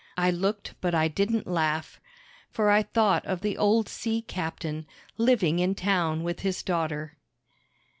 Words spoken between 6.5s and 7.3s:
daughter.